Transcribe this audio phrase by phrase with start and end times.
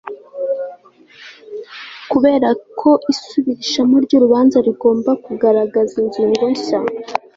[2.11, 6.79] Kubera ko isubirishamo ry urubanza rigomba kugaragaza ingingo nshya